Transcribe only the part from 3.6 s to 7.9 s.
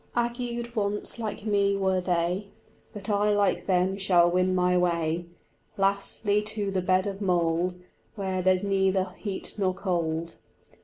them shall win my way Lastly to the bed of mould